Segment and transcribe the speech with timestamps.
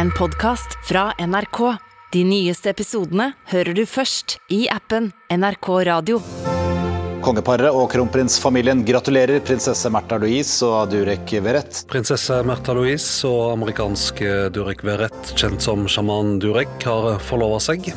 [0.00, 1.76] en podkast fra NRK.
[2.12, 6.20] De nyeste episodene hører du først i appen NRK Radio.
[7.20, 11.82] Kongeparet og kronprinsfamilien gratulerer prinsesse Märtha Louise og Durek Verrett.
[11.90, 17.90] Prinsesse Märtha Louise og amerikanske Durek Verrett, kjent som sjaman Durek, har forlova seg.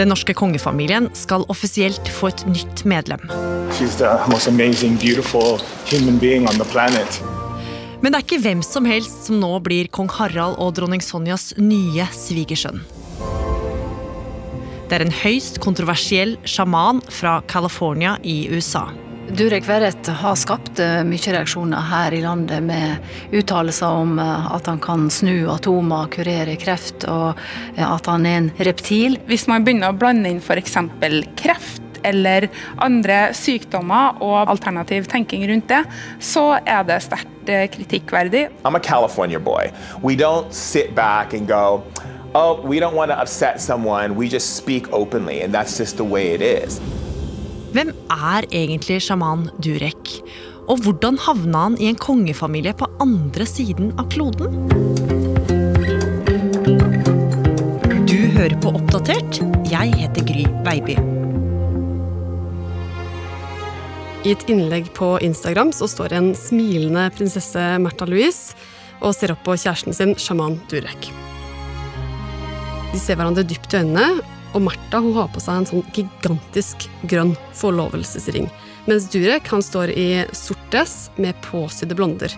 [0.00, 3.22] Den norske kongefamilien skal offisielt få et nytt medlem.
[3.78, 7.22] She's the most amazing, beautiful human being on the planet.
[8.02, 11.52] Men det er ikke hvem som helst som nå blir kong Harald og dronning Sonjas
[11.60, 12.82] nye svigersønn.
[14.90, 18.90] Det er en høyst kontroversiell sjaman fra California i USA.
[19.32, 24.66] Durek Verrett har skapt eh, mye reaksjoner her i landet med uttalelser om eh, at
[24.68, 27.38] han kan snu atomer, kurere kreft, og
[27.78, 29.16] eh, at han er en reptil.
[29.30, 30.76] Hvis man begynner å blande inn f.eks.
[31.40, 32.48] kreft eller
[32.78, 35.82] andre sykdommer og alternativ tenking rundt det,
[36.20, 38.48] så er det sterkt kritikkverdig.
[38.64, 39.70] I'm a California boy.
[40.02, 41.82] We don't sit back and go,
[42.34, 44.16] oh, we don't want to upset someone.
[44.16, 46.80] We just speak openly, and that's just the way it is.
[47.72, 50.18] Hvem er egentlig sjaman Durek?
[50.68, 54.60] Og hvordan havna han i en kongefamilie på andre siden av kloden?
[58.06, 59.42] Du hører på Oppdatert.
[59.72, 61.11] Jeg heter Gry Baby.
[64.22, 68.54] I et innlegg på Instagram så står en smilende prinsesse Märtha Louise
[69.02, 71.08] og ser opp på kjæresten sin, sjaman Durek.
[72.92, 74.20] De ser hverandre dypt i øynene,
[74.54, 78.46] og Märtha har på seg en sånn gigantisk grønn forlovelsesring.
[78.86, 80.06] Mens Durek han står i
[80.38, 82.36] sort dress med påsydde blonder.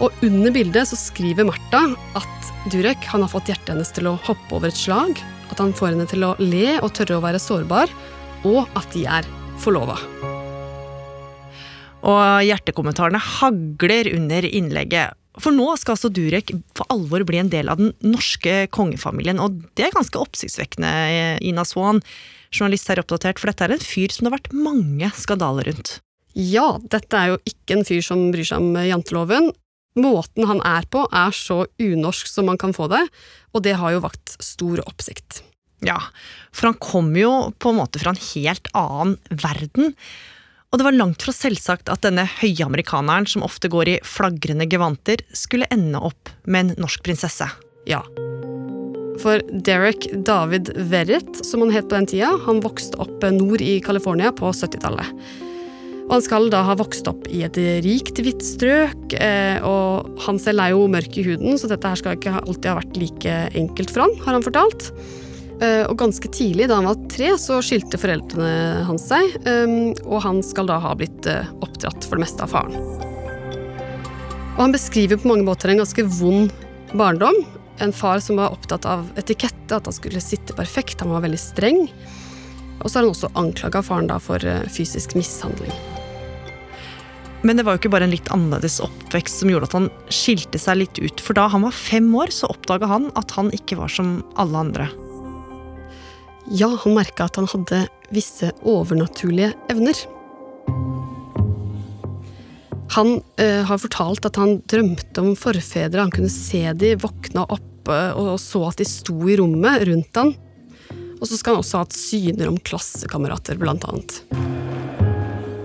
[0.00, 1.82] Og under bildet så skriver Märtha
[2.16, 5.20] at Durek han har fått hjertet hennes til å hoppe over et slag,
[5.52, 7.92] at han får henne til å le og tørre å være sårbar,
[8.48, 9.28] og at de er
[9.60, 9.96] forlova.
[12.00, 15.16] Og hjertekommentarene hagler under innlegget.
[15.40, 19.60] For nå skal altså Durek for alvor bli en del av den norske kongefamilien, og
[19.78, 20.90] det er ganske oppsiktsvekkende,
[21.46, 22.02] Ina Swan,
[22.50, 25.98] journalist her oppdatert, for dette er en fyr som det har vært mange skandaler rundt.
[26.34, 29.50] Ja, dette er jo ikke en fyr som bryr seg om janteloven.
[29.98, 33.02] Måten han er på, er så unorsk som man kan få det,
[33.54, 35.44] og det har jo vakt stor oppsikt.
[35.86, 35.96] Ja,
[36.52, 39.94] for han kom jo på en måte fra en helt annen verden.
[40.70, 44.68] Og det var langt fra selvsagt at denne høye amerikaneren, som ofte går i flagrende
[44.70, 47.48] gevanter, skulle ende opp med en norsk prinsesse.
[47.90, 48.04] Ja.
[49.20, 53.80] For Derek David Verrett, som han het på den tida, han vokste opp nord i
[53.84, 55.10] California på 70-tallet.
[56.06, 59.12] Og han skal da ha vokst opp i et rikt, hvitt strøk,
[59.66, 62.78] og han selv er jo mørk i huden, så dette her skal ikke alltid ha
[62.80, 64.88] vært like enkelt for han, har han fortalt.
[65.60, 69.34] Og ganske tidlig, da han var tre, så skilte foreldrene hans seg,
[70.06, 71.28] og han skal da ha blitt
[71.60, 72.78] oppdratt for det meste av faren.
[74.54, 76.48] Og han beskriver på mange måter en ganske vond
[76.96, 77.36] barndom.
[77.84, 81.42] En far som var opptatt av etikette, at han skulle sitte perfekt, han var veldig
[81.44, 81.84] streng.
[82.80, 84.40] Og så har han også anklaga faren da for
[84.72, 85.76] fysisk mishandling.
[87.44, 90.60] Men det var jo ikke bare en litt annerledes oppvekst som gjorde at han skilte
[90.60, 93.76] seg litt ut, for da han var fem år, så oppdaga han at han ikke
[93.80, 94.88] var som alle andre.
[96.48, 97.84] Ja, han merka at han hadde
[98.14, 99.98] visse overnaturlige evner.
[102.96, 107.66] Han eh, har fortalt at han drømte om forfedre, han kunne se de våkna opp
[107.90, 110.34] og så at de sto i rommet rundt han.
[111.20, 114.22] Og så skal han også ha hatt syner om klassekamerater, blant annet.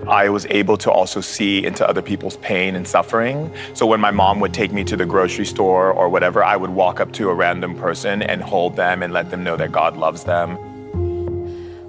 [0.08, 3.50] I was able to also see into other people's pain and suffering.
[3.74, 6.70] So when my mom would take me to the grocery store or whatever, I would
[6.70, 9.98] walk up to a random person and hold them and let them know that God
[9.98, 10.58] loves them.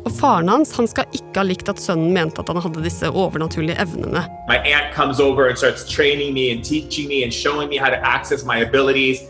[0.06, 3.08] Og faren hans han skal ikke ha likt at sønnen mente at han hadde disse
[3.10, 4.22] overnaturlige evnene.
[4.46, 7.90] My aunt comes over and starts training me and teaching me and showing me how
[7.90, 9.24] to access my abilities.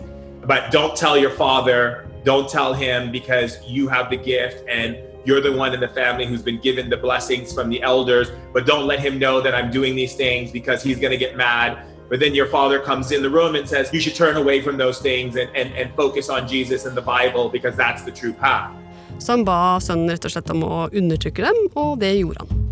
[0.44, 5.40] But don't tell your father, don't tell him because you have the gift and you're
[5.40, 8.28] the one in the family who's been given the blessings from the elders.
[8.52, 11.36] But don't let him know that I'm doing these things because he's going to get
[11.36, 11.78] mad.
[12.08, 14.76] But then your father comes in the room and says, You should turn away from
[14.76, 18.34] those things and, and, and focus on Jesus and the Bible because that's the true
[18.34, 18.70] path.
[19.18, 22.62] Så han ba sønnen rett og slett om å undertrykke dem, og det gjorde han.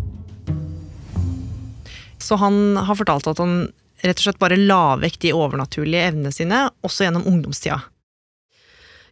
[2.21, 3.67] Så han har fortalt at han
[4.05, 7.81] rett og slett bare la vekk de overnaturlige evnene sine, også gjennom ungdomstida.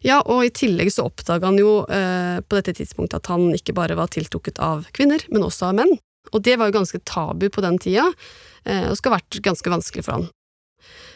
[0.04, 3.72] Ja, og i tillegg så oppdaga han jo eh, på dette tidspunktet at han ikke
[3.76, 5.94] bare var tiltrukket av kvinner, men også av menn.
[6.32, 8.10] Og det var jo ganske tabu på den tida,
[8.68, 10.26] eh, og skal ha vært ganske vanskelig for han.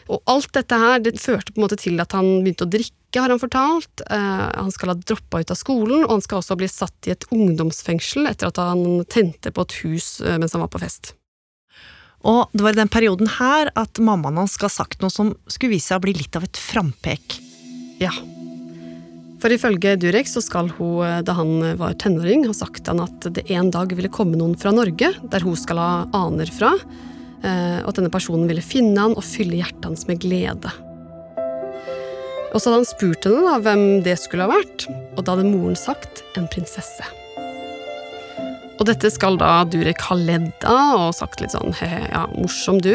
[0.09, 2.97] Og alt dette her det førte på en måte til at han begynte å drikke,
[3.17, 4.03] har han fortalt.
[4.05, 7.15] Eh, han skal ha droppa ut av skolen, og han skal også bli satt i
[7.15, 11.15] et ungdomsfengsel etter at han tente på et hus eh, mens han var på fest.
[12.29, 15.31] Og det var i den perioden her at mammaen hans skal ha sagt noe som
[15.47, 17.39] skulle vise seg å bli litt av et frampek.
[18.03, 18.11] Ja.
[19.39, 23.31] For ifølge Durek så skal hun, eh, da han var tenåring, ha sagt han at
[23.33, 26.75] det en dag ville komme noen fra Norge, der hun skal ha aner fra,
[27.39, 30.73] og at denne personen ville finne han og fylle hjertet hans med glede.
[32.49, 35.49] Og så hadde han spurt henne da hvem det skulle ha vært, og da hadde
[35.49, 37.05] moren sagt en prinsesse.
[38.79, 42.79] Og dette skal da Durek ha ledd av og sagt litt sånn he-he, ja, morsom
[42.81, 42.93] du.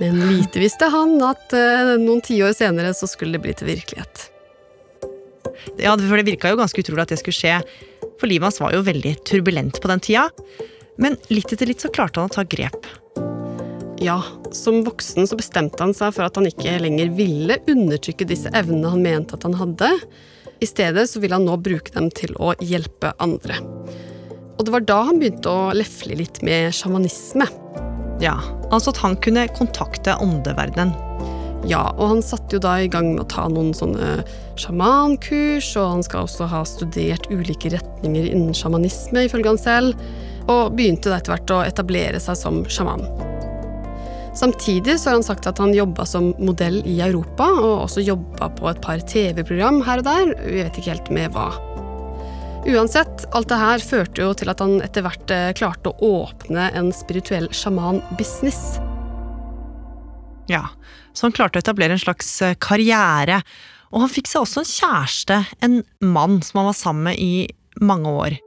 [0.00, 4.28] Men lite visste han at eh, noen tiår senere så skulle det bli til virkelighet.
[5.78, 7.58] Ja, for Det virka jo ganske utrolig at det skulle skje,
[8.18, 10.26] for livet hans var jo veldig turbulent på den tida.
[10.96, 12.88] Men litt etter litt så klarte han å ta grep.
[14.02, 14.18] Ja,
[14.50, 18.90] som voksen så bestemte han seg for at han ikke lenger ville undertrykke disse evnene
[18.90, 19.92] han mente at han hadde.
[20.62, 23.60] I stedet så ville han nå bruke dem til å hjelpe andre.
[24.58, 27.46] Og det var da han begynte å lefle litt med sjamanisme.
[28.22, 28.36] Ja,
[28.72, 30.94] Altså at han kunne kontakte åndeverdenen.
[31.68, 34.24] Ja, og han satte jo da i gang med å ta noen sånne
[34.58, 40.08] sjamankurs, og han skal også ha studert ulike retninger innen sjamanisme, ifølge han selv,
[40.48, 43.06] og begynte da etter hvert å etablere seg som sjaman.
[44.34, 48.48] Samtidig så har han sagt at han jobba som modell i Europa, og også jobba
[48.56, 51.50] på et par TV-program her og der, vi vet ikke helt med hva.
[52.62, 56.70] Uansett, alt det her førte jo til at han etter hvert eh, klarte å åpne
[56.78, 58.78] en spirituell sjaman-business.
[60.50, 60.68] Ja,
[61.12, 63.42] så han klarte å etablere en slags eh, karriere.
[63.92, 67.82] Og han fikk seg også en kjæreste, en mann som han var sammen med i
[67.82, 68.38] mange år.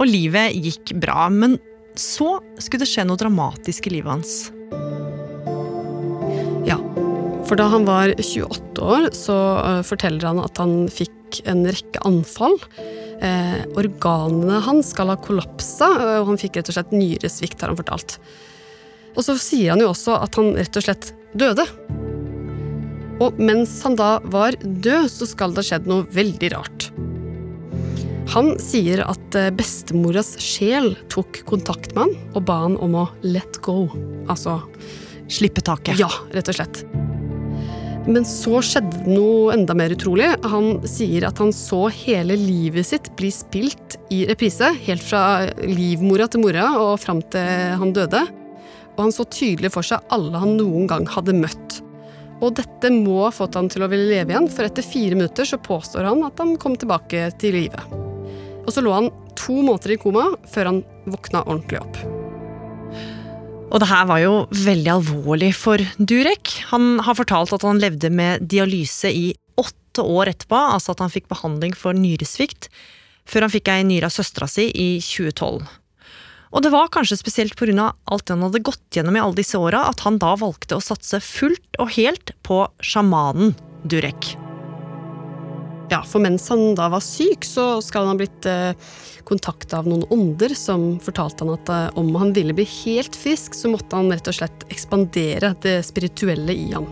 [0.00, 1.58] Og livet gikk bra, men
[1.98, 4.34] så skulle det skje noe dramatisk i livet hans.
[6.68, 6.78] Ja,
[7.48, 12.02] for da han var 28 år, så uh, forteller han at han fikk en rekke
[12.06, 12.56] anfall.
[13.20, 15.90] Eh, organene hans skal ha kollapsa,
[16.20, 18.16] og han fikk rett og slett nyresvikt, har han fortalt.
[19.12, 21.66] Og så sier han jo også at han rett og slett døde.
[23.20, 26.88] Og mens han da var død, så skal det ha skjedd noe veldig rart.
[28.30, 33.06] Han sier at eh, bestemoras sjel tok kontakt med han og ba han om å
[33.26, 33.88] let go.
[34.30, 34.60] Altså
[35.30, 35.94] Slippe taket.
[35.98, 36.80] Ja, rett og slett.
[38.10, 40.26] Men så skjedde det noe enda mer utrolig.
[40.50, 44.72] Han sier at han så hele livet sitt bli spilt i reprise.
[44.86, 45.22] Helt fra
[45.62, 48.24] livmora til mora og fram til han døde.
[48.96, 51.78] Og han så tydelig for seg alle han noen gang hadde møtt.
[52.42, 55.46] Og dette må ha fått han til å ville leve igjen, for etter fire minutter
[55.46, 58.09] så påstår han at han kom tilbake til livet.
[58.64, 62.00] Og så lå han to måneder i koma før han våkna ordentlig opp.
[63.70, 66.56] Og det her var jo veldig alvorlig for Durek.
[66.72, 69.28] Han har fortalt at han levde med dialyse i
[69.60, 72.66] åtte år etterpå, altså at han fikk behandling for nyresvikt,
[73.30, 75.62] før han fikk ei nyre av søstera si i 2012.
[76.50, 77.92] Og det var kanskje spesielt pga.
[78.10, 81.22] alt han hadde gått gjennom i alle disse åra, at han da valgte å satse
[81.22, 83.54] fullt og helt på sjamanen
[83.86, 84.34] Durek.
[85.90, 88.90] Ja, for mens han da var syk, så skal han ha blitt eh,
[89.26, 93.58] kontakta av noen ånder som fortalte han at eh, om han ville bli helt frisk,
[93.58, 96.86] så måtte han rett og slett ekspandere det spirituelle i ham.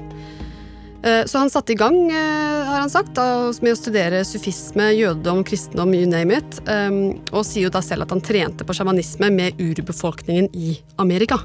[1.06, 3.22] Eh, så han satte i gang, eh, har han sagt,
[3.62, 6.90] med å studere sufisme, jødedom, kristendom, you name it, eh,
[7.30, 11.38] og sier jo da selv at han trente på sjamanisme med urbefolkningen i Amerika.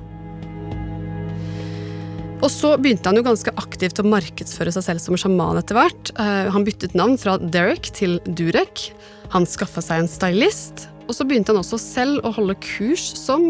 [2.44, 6.12] Og så begynte han jo ganske aktivt å markedsføre seg selv som sjaman etter hvert.
[6.20, 8.90] Eh, Han byttet navn fra Derek til Durek.
[9.32, 10.90] Han skaffa seg en stylist.
[11.08, 13.42] Og så begynte han også selv å holde kurs som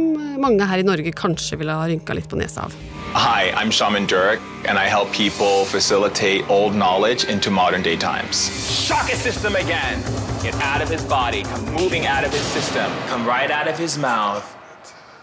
[0.42, 2.74] mange her i Norge kanskje ville ha rynka litt på nesa av.
[3.14, 8.50] Hi, I'm Shaman Durek, and I help people facilitate old knowledge into modern day times.
[8.70, 10.02] Shock his system again.
[10.42, 11.44] Get out of his body.
[11.44, 12.92] Come moving out of his system.
[13.08, 14.44] Come right out of his mouth.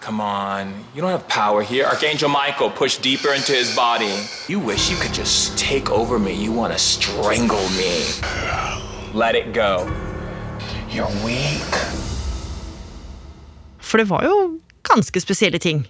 [0.00, 1.84] Come on, you don't have power here.
[1.84, 4.24] Archangel Michael, push deeper into his body.
[4.48, 6.32] You wish you could just take over me.
[6.32, 8.04] You want to strangle me.
[9.12, 9.86] Let it go.
[10.88, 11.74] You're weak.
[13.78, 15.86] For det var jo ganske spesielle ting.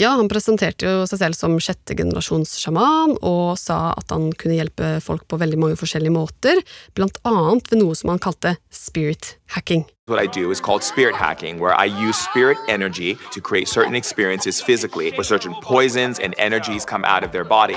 [0.00, 4.56] Ja, han presenterte jo seg selv som sjette generasjons sjaman, og sa at han kunne
[4.56, 6.62] hjelpe folk på veldig mange forskjellige måter,
[6.96, 9.84] blant annet ved noe som han kalte spirit hacking.
[10.08, 13.94] What I do is called spirit hacking, where I use spirit energy to create certain
[13.94, 17.76] experiences physically, where certain poisons and energies come out of their body.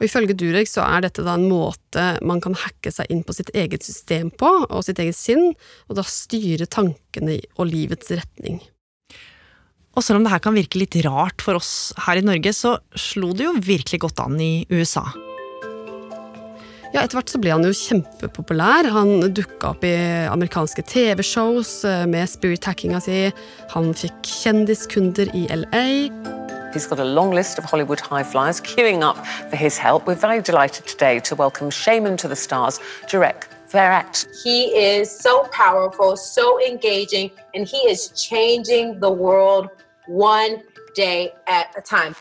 [0.00, 3.36] Og Ifølge Durek så er dette da en måte man kan hacke seg inn på
[3.36, 5.52] sitt eget system på, og sitt eget sinn,
[5.92, 8.64] og da styre tankene og livets retning.
[9.94, 12.78] Og selv om det her kan virke litt rart for oss her i Norge, så
[12.98, 15.06] slo det jo virkelig godt an i USA.
[16.94, 18.86] Ja, Etter hvert så ble han jo kjempepopulær.
[18.94, 19.94] Han dukka opp i
[20.30, 23.16] amerikanske TV-shows eh, med spirit hackinga si.
[23.72, 25.86] Han fikk kjendiskunder i LA.
[26.74, 29.18] He's got a long list of Hollywood high flyers queuing up
[29.50, 30.06] for his help.
[30.06, 34.26] We're very delighted today to welcome Shaman to the Stars, Jarek Verrett.
[34.44, 39.68] He is so powerful, so engaging, and he is changing the world
[40.06, 40.62] one
[40.96, 42.14] day at a time.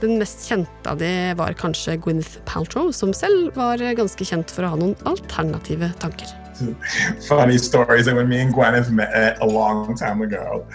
[0.00, 4.66] Den mest kjente av de var kanskje Gwyneth Paltrow, som selv var ganske kjent for
[4.66, 6.26] å ha noen alternative tanker.
[7.28, 10.66] Funny stories that when me and Gwyneth met eh, a long time ago.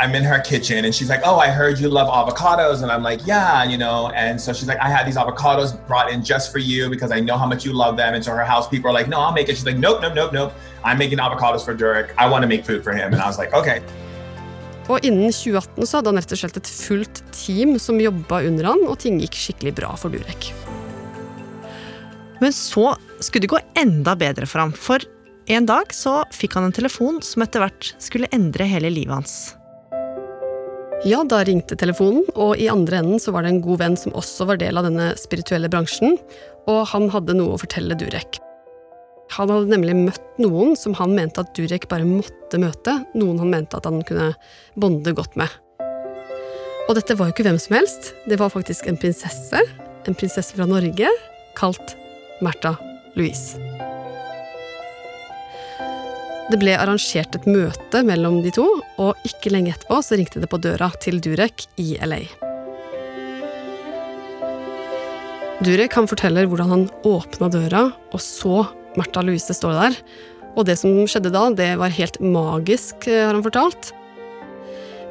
[0.00, 2.82] I'm in her kitchen and she's like, Oh, I heard you love avocados.
[2.82, 4.10] And I'm like, Yeah, you know.
[4.14, 7.18] And so she's like, I had these avocados brought in just for you because I
[7.18, 8.14] know how much you love them.
[8.14, 9.56] And so her house people are like, No, I'll make it.
[9.56, 10.52] She's like, Nope, nope, nope, nope.
[10.84, 12.14] I'm making avocados for Durek.
[12.16, 13.12] I want to make food for him.
[13.12, 13.82] And I was like, Okay.
[14.88, 18.70] Og innen 2018 så hadde han rett og slett et fullt team som jobba under
[18.70, 20.50] han, og ting gikk skikkelig bra for Durek.
[22.40, 25.04] Men så skulle det gå enda bedre for ham, for
[25.48, 29.36] en dag så fikk han en telefon som etter hvert skulle endre hele livet hans.
[31.06, 34.16] Ja, da ringte telefonen, og i andre enden så var det en god venn som
[34.18, 36.16] også var del av denne spirituelle bransjen,
[36.68, 38.40] og han hadde noe å fortelle Durek.
[39.36, 43.52] Han hadde nemlig møtt noen som han mente at Durek bare måtte møte, noen han
[43.52, 44.32] mente at han kunne
[44.80, 45.52] bonde godt med.
[46.88, 49.60] Og dette var jo ikke hvem som helst, det var faktisk en prinsesse,
[50.08, 51.10] en prinsesse fra Norge,
[51.58, 51.94] kalt
[52.40, 52.78] Märtha
[53.18, 53.60] Louise.
[56.48, 58.64] Det ble arrangert et møte mellom de to,
[58.96, 62.22] og ikke lenge etterpå så ringte det på døra til Durek i LA.
[65.60, 68.62] Durek han forteller hvordan han åpna døra og så
[68.98, 69.96] Märtha Louise står der.
[70.58, 73.92] Og det som skjedde da, det var helt magisk, har han fortalt.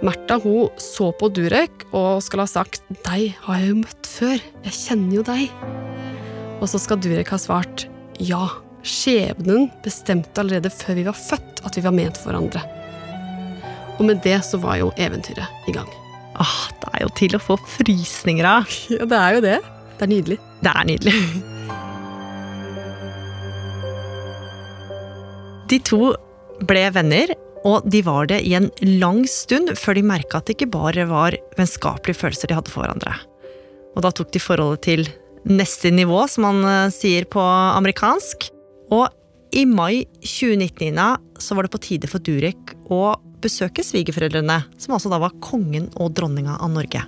[0.06, 4.38] Märtha hun så på Durek og skal ha sagt 'deg har jeg jo møtt før,
[4.68, 5.50] jeg kjenner jo deg'.
[6.62, 7.88] Og så skal Durek ha svart
[8.20, 8.44] 'ja,
[8.84, 12.66] skjebnen bestemte allerede før vi var født at vi var ment for hverandre'.
[13.98, 15.90] Og med det så var jo eventyret i gang.
[16.38, 18.66] Ah, Det er jo til å få frysninger av.
[18.94, 19.60] Ja, det er jo det.
[19.98, 20.38] Det er nydelig.
[20.62, 21.14] Det er nydelig.
[25.68, 26.14] De to
[26.68, 27.34] ble venner,
[27.68, 28.70] og de var det i en
[29.02, 32.86] lang stund før de merka at det ikke bare var vennskapelige følelser de hadde for
[32.86, 33.16] hverandre.
[33.98, 35.08] Og da tok de forholdet til
[35.48, 38.50] neste nivå, som man eh, sier på amerikansk.
[38.96, 39.10] Og
[39.58, 44.96] i mai 2019 Nina, så var det på tide for Durek å besøke svigerforeldrene, som
[44.96, 47.04] altså da var kongen og dronninga av Norge.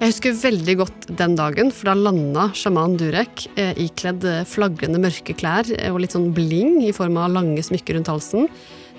[0.00, 5.34] Jeg husker veldig godt den dagen, for da landa sjaman Durek eh, ikledd flagrende mørke
[5.36, 8.48] klær eh, og litt sånn bling i form av lange smykker rundt halsen,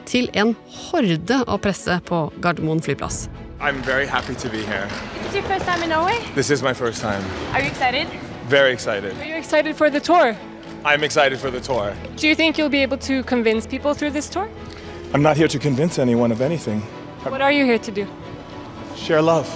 [0.05, 3.23] til en horde av presse på Gardermoen flyplass.
[3.57, 4.85] I'm very happy to be here.
[4.85, 6.19] Is this your first time in Norway?
[6.35, 7.25] This is my first time.
[7.55, 8.05] Are you excited?
[8.47, 9.17] Very excited.
[9.17, 10.37] Are you excited for the tour?
[10.85, 11.95] I'm excited for the tour.
[12.15, 14.47] Do you think you'll be able to convince people through this tour?
[15.15, 16.81] I'm not here to convince anyone of anything.
[17.25, 18.05] What are you here to do?
[18.95, 19.49] Share love.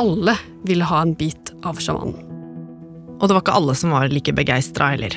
[0.00, 2.16] Alle ville ha en bit av sjamanen.
[3.20, 5.14] Og det var ikke alle som var like begeistra heller.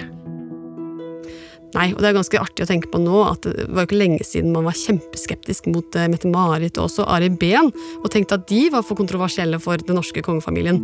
[1.75, 4.00] Nei, og det er ganske artig å tenke på nå at det var jo ikke
[4.00, 8.48] lenge siden man var kjempeskeptisk mot eh, Mette-Marit og også Ari Behn, og tenkte at
[8.51, 10.79] de var for kontroversielle for den norske kongefamilien.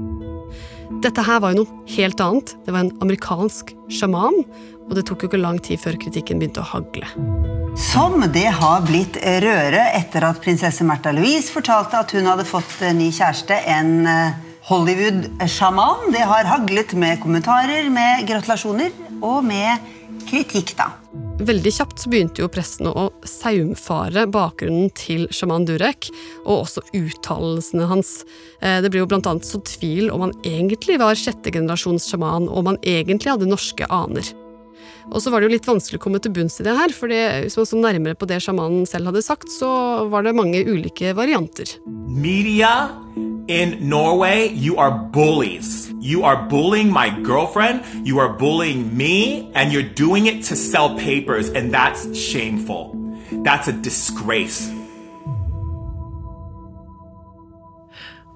[1.00, 2.52] Dette her var jo noe helt annet.
[2.66, 4.42] Det var en amerikansk sjaman,
[4.90, 7.08] og det tok jo ikke lang tid før kritikken begynte å hagle.
[7.80, 12.82] Som det har blitt røre etter at prinsesse Märtha Louise fortalte at hun hadde fått
[12.98, 16.12] ny kjæreste, en eh, Hollywood-sjaman.
[16.14, 18.92] Det har haglet med kommentarer, med gratulasjoner
[19.24, 19.80] og med
[20.28, 20.92] kritikk, da.
[21.42, 26.08] Veldig kjapt begynte jo pressen å saumfare bakgrunnen til sjaman Durek,
[26.46, 28.22] og også uttalelsene hans.
[28.62, 32.62] Eh, det ble jo blant annet så tvil om han egentlig var sjettegenerasjons sjaman, og
[32.62, 34.32] om han egentlig hadde norske aner.
[35.12, 37.12] Og så var det jo litt vanskelig å komme til bunns i det her, for
[37.12, 39.72] hvis man så nærmere på det sjamanen selv hadde sagt, så
[40.12, 41.76] var det mange ulike varianter.
[42.08, 42.88] Media
[43.52, 45.92] in Norway, you are bullies.
[46.00, 50.96] You are bullying my girlfriend, you are bullying me, and you're doing it to sell
[50.98, 52.96] papers, and that's shameful.
[53.44, 54.72] That's a disgrace.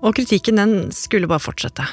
[0.03, 1.88] Og kritikken den skulle bare fortsette.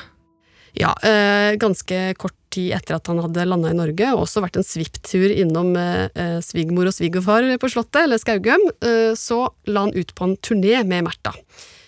[0.76, 4.59] Ja, eh, ganske kort tid etter at han hadde landa i Norge, og også vært
[4.59, 9.95] en svipptur innom eh, svigermor og svigerfar på Slottet, eller Skaugum, eh, så la han
[9.95, 11.37] ut på en turné med Märtha.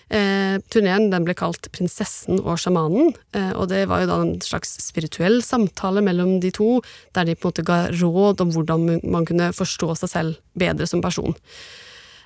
[0.09, 4.75] Eh, Turneen ble kalt Prinsessen og sjamanen, eh, og det var jo da en slags
[4.85, 6.81] spirituell samtale mellom de to,
[7.17, 10.87] der de på en måte ga råd om hvordan man kunne forstå seg selv bedre
[10.89, 11.33] som person.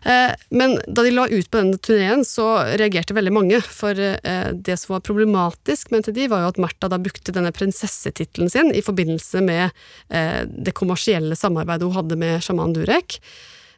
[0.05, 2.47] Eh, men da de la ut på denne turneen, så
[2.79, 3.59] reagerte veldig mange.
[3.63, 7.51] For eh, det som var problematisk, mente de, var jo at Märtha da brukte denne
[7.55, 9.69] prinsessetittelen sin i forbindelse med
[10.07, 13.19] eh, det kommersielle samarbeidet hun hadde med sjaman Durek.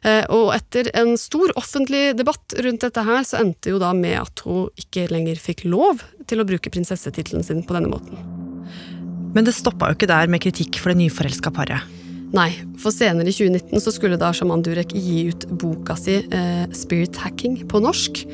[0.02, 4.18] Eh, Og etter en stor offentlig debatt rundt dette her, så endte jo da med
[4.18, 8.18] at hun ikke lenger fikk lov til å bruke prinsessetittelen sin på denne måten.
[9.32, 11.86] Men det stoppa jo ikke der med kritikk for det nyforelska paret.
[12.32, 12.48] Nei,
[12.80, 17.18] for senere i 2019 så skulle da Shaman Durek gi ut boka si eh, Spirit
[17.20, 18.24] Hacking på norsk.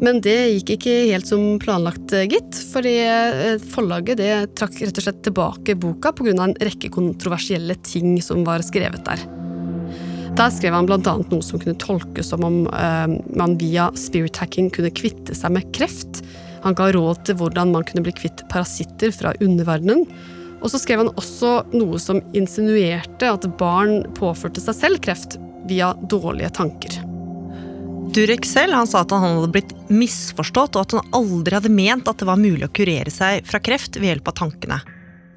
[0.00, 2.60] Men det gikk ikke helt som planlagt, eh, gitt.
[2.70, 6.36] Fordi eh, forlaget det trakk rett og slett tilbake boka pga.
[6.38, 9.39] en rekke kontroversielle ting som var skrevet der.
[10.38, 10.98] Der skrev han bl.a.
[11.02, 15.68] noe som kunne tolkes som om eh, man via spirit hacking kunne kvitte seg med
[15.76, 16.22] kreft.
[16.64, 20.06] Han ga råd til hvordan man kunne bli kvitt parasitter fra underverdenen.
[20.60, 25.94] Og så skrev han også noe som insinuerte at barn påførte seg selv kreft via
[26.12, 27.00] dårlige tanker.
[28.10, 32.08] Durek selv han sa at han hadde blitt misforstått, og at han aldri hadde ment
[32.10, 34.80] at det var mulig å kurere seg fra kreft ved hjelp av tankene.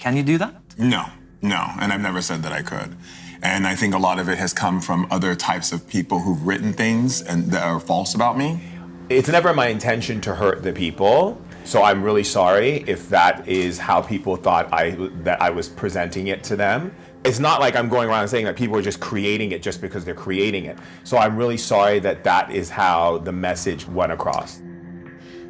[0.01, 0.57] Can you do that?
[0.77, 1.05] No,
[1.41, 2.97] no, and I've never said that I could.
[3.43, 6.47] And I think a lot of it has come from other types of people who've
[6.47, 8.61] written things and that are false about me.
[9.09, 11.41] It's never my intention to hurt the people.
[11.65, 14.91] So I'm really sorry if that is how people thought I
[15.23, 16.95] that I was presenting it to them.
[17.25, 20.03] It's not like I'm going around saying that people are just creating it just because
[20.05, 20.77] they're creating it.
[21.03, 24.61] So I'm really sorry that that is how the message went across.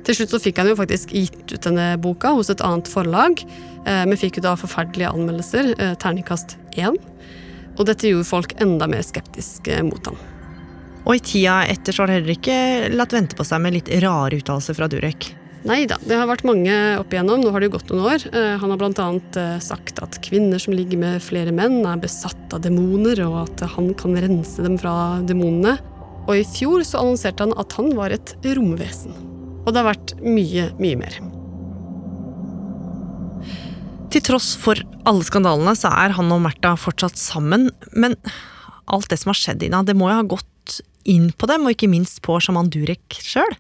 [0.03, 3.45] Til slutt så fikk han jo faktisk gitt ut denne boka hos et annet forlag,
[3.85, 6.97] eh, men fikk jo da forferdelige anmeldelser, eh, terningkast én.
[7.77, 10.19] Og dette gjorde folk enda mer skeptiske mot ham.
[11.03, 12.57] Og i tida etter så har det heller ikke
[12.95, 15.33] latt vente på seg med litt rare uttalelser fra Durek.
[15.63, 17.39] Nei da, det har vært mange opp igjennom.
[17.43, 18.25] Nå har det jo gått noen år.
[18.35, 19.45] Eh, Han har bl.a.
[19.63, 23.93] sagt at kvinner som ligger med flere menn, er besatt av demoner, og at han
[23.99, 25.77] kan rense dem fra demonene.
[26.27, 29.15] Og i fjor så annonserte han at han var et romvesen.
[29.63, 31.19] Og det har vært mye, mye mer.
[34.13, 34.77] Til tross for
[35.09, 38.13] alle skandalene så er han og Märtha fortsatt sammen, men
[38.85, 40.75] alt det som har skjedd, Ina, det må jo ha gått
[41.09, 43.55] inn på dem, og ikke minst på sjaman Durek sjøl?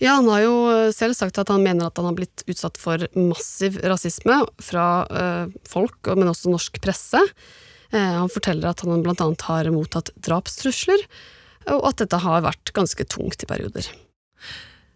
[0.00, 0.54] Ja, han har jo
[0.96, 5.52] selv sagt at han mener at han har blitt utsatt for massiv rasisme fra eh,
[5.68, 7.20] folk, men også norsk presse.
[7.92, 11.04] Eh, han forteller at han blant annet har mottatt drapstrusler,
[11.68, 13.92] og at dette har vært ganske tungt i perioder.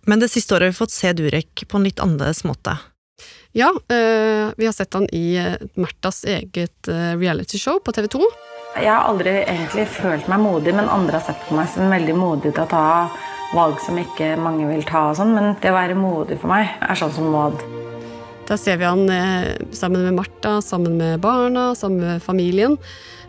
[0.09, 2.79] Men det siste året har vi fått se Durek på en litt annerledes måte.
[3.57, 8.23] Ja, eh, vi har sett han i eh, Märthas eget eh, realityshow på TV 2.
[8.83, 12.17] Jeg har aldri egentlig følt meg modig, men andre har sett på meg som veldig
[12.19, 12.87] modig til å ta
[13.55, 15.05] valg som ikke mange vil ta.
[15.13, 17.63] og sånn, Men det å være modig for meg er sånn som Maud.
[18.51, 19.07] Der ser vi han
[19.71, 22.75] sammen med Martha, sammen med barna, sammen med familien.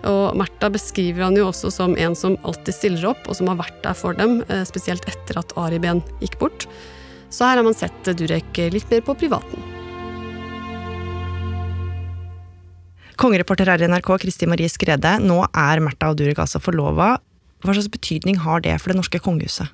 [0.09, 3.61] Og Märtha beskriver han jo også som en som alltid stiller opp, og som har
[3.61, 6.65] vært der for dem, spesielt etter at Ari Behn gikk bort.
[7.29, 9.74] Så her har man sett Durek litt mer på privaten.
[13.15, 15.15] Kongereporter her i NRK, Kristi Marie Skrede.
[15.23, 17.15] Nå er Märtha Durek altså forlova.
[17.63, 19.71] Hva slags betydning har det for det norske kongehuset?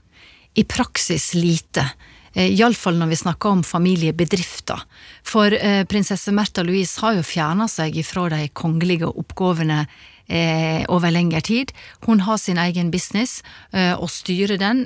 [0.53, 1.87] I praksis lite.
[2.33, 4.83] Eh, Iallfall når vi snakker om familiebedrifter.
[5.27, 9.81] For eh, prinsesse Märtha Louise har jo fjerna seg ifra de kongelige oppgavene
[10.27, 11.73] eh, over lengre tid.
[12.05, 14.85] Hun har sin egen business og styrer den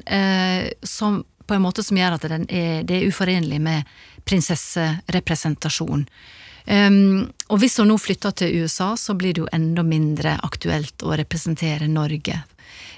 [0.85, 2.39] som, på en måte som gjør at er,
[2.85, 3.85] det er uforenlig med
[4.25, 6.05] prinsesserepresentasjon.
[6.65, 11.05] Um, og hvis hun nå flytter til USA, så blir det jo enda mindre aktuelt
[11.05, 12.41] å representere Norge.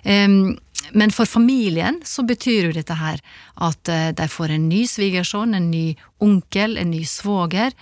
[0.08, 0.56] Um,
[0.96, 3.20] men for familien så betyr jo dette her
[3.60, 7.76] at uh, de får en ny svigersønn, en ny onkel, en ny svoger.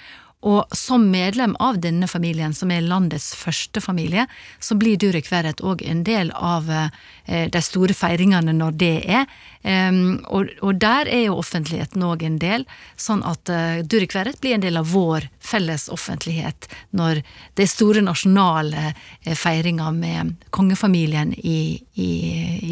[0.45, 4.27] Og som medlem av denne familien, som er landets første familie,
[4.59, 9.25] så blir Durek Verret òg en del av eh, de store feiringene når det er.
[9.65, 12.67] Um, og, der er jo offentligheten òg en del,
[13.01, 17.23] sånn at uh, Durek Verret blir en del av vår felles offentlighet når
[17.57, 22.11] det er store nasjonale uh, feiringer med kongefamilien i, i,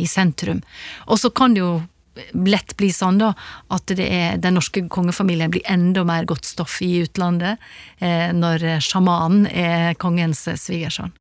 [0.03, 0.61] i sentrum.
[1.09, 1.73] Og så kan det jo
[2.33, 3.33] lett bli sånn da,
[3.73, 7.57] at det er, den norske kongefamilien blir enda mer godt stoff i utlandet
[7.99, 11.13] eh, når sjamanen er kongens svigersønn.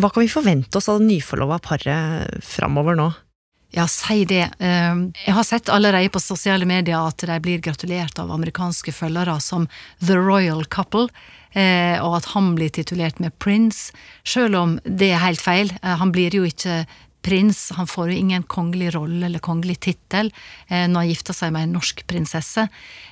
[0.00, 3.10] Hva kan vi forvente oss av det nyforlova paret framover nå?
[3.72, 4.50] Ja, si det.
[4.60, 9.38] Eh, Jeg har sett allerede på sosiale medier at de blir gratulert av amerikanske følgere
[9.40, 9.68] som
[10.00, 11.08] The Royal Couple.
[11.54, 13.92] eh, Og at han blir titulert med Prince,
[14.24, 15.70] selv om det er helt feil.
[15.82, 16.86] Eh, Han blir jo ikke
[17.22, 17.70] prins.
[17.76, 20.32] Han får jo ingen kongelig rolle eller kongelig tittel
[20.68, 22.66] eh, når han gifter seg med en norsk prinsesse.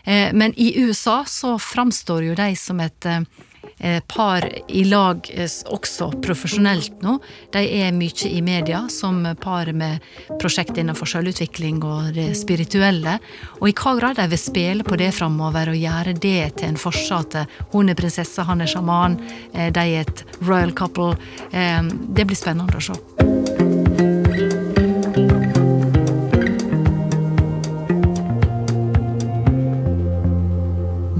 [0.05, 5.31] Eh, men i USA så framstår jo de som et eh, par i lag
[5.71, 7.17] også profesjonelt nå.
[7.55, 10.05] De er mye i media som par med
[10.41, 13.19] prosjekt innenfor selvutvikling og det spirituelle.
[13.61, 16.81] Og i hva grad de vil spille på det framover og gjøre det til en
[16.81, 17.41] fortsatt
[17.73, 19.21] hun er prinsesse, han er sjaman,
[19.53, 21.15] de er et royal couple,
[21.53, 23.40] det blir spennende å se.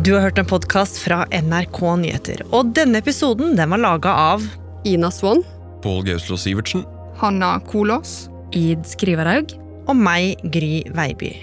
[0.05, 2.39] Du har hørt en podkast fra NRK Nyheter.
[2.57, 4.47] Og denne episoden den var laga av
[4.89, 5.43] Ina Swann.
[5.85, 6.87] Pål Gauslå Sivertsen.
[7.21, 8.31] Hanna Kolås.
[8.57, 9.53] Id Skriverhaug.
[9.93, 11.35] Og meg, Gry Veiby.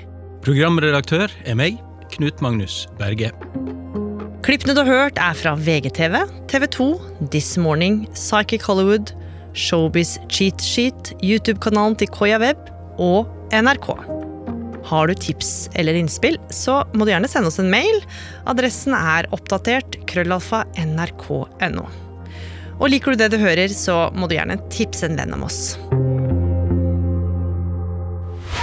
[0.42, 1.78] Programredaktør er meg,
[2.16, 3.30] Knut Magnus Berge.
[4.48, 6.92] Klippene du har hørt, er fra VGTV, TV 2,
[7.30, 9.14] This Morning, Psychic Hollywood,
[9.54, 14.17] Showbiz Cheat Sheet, YouTube-kanalen til Koya Web og NRK.
[14.88, 18.00] Har du tips eller innspill, så må du gjerne sende oss en mail.
[18.48, 21.88] Adressen er oppdatert krøllalfa nrk.no.
[22.78, 25.76] Og liker du det du hører, så må du gjerne tipse en venn om oss.